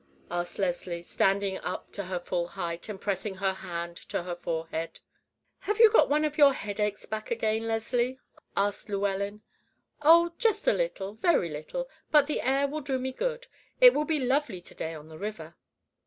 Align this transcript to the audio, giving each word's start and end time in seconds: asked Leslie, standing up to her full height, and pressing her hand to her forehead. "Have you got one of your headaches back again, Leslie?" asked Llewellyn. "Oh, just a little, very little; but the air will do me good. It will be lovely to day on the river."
asked 0.31 0.57
Leslie, 0.57 1.03
standing 1.03 1.59
up 1.59 1.91
to 1.91 2.05
her 2.05 2.19
full 2.19 2.47
height, 2.47 2.89
and 2.89 2.99
pressing 2.99 3.35
her 3.35 3.53
hand 3.53 3.95
to 3.97 4.23
her 4.23 4.33
forehead. 4.35 4.99
"Have 5.59 5.77
you 5.79 5.91
got 5.91 6.09
one 6.09 6.25
of 6.25 6.39
your 6.39 6.53
headaches 6.53 7.05
back 7.05 7.29
again, 7.29 7.67
Leslie?" 7.67 8.17
asked 8.57 8.89
Llewellyn. 8.89 9.43
"Oh, 10.01 10.33
just 10.39 10.67
a 10.67 10.73
little, 10.73 11.13
very 11.13 11.49
little; 11.49 11.87
but 12.09 12.25
the 12.25 12.41
air 12.41 12.67
will 12.67 12.81
do 12.81 12.97
me 12.97 13.11
good. 13.11 13.45
It 13.79 13.93
will 13.93 14.05
be 14.05 14.19
lovely 14.19 14.59
to 14.59 14.73
day 14.73 14.95
on 14.95 15.07
the 15.07 15.19
river." 15.19 15.55